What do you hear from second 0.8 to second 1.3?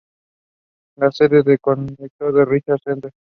La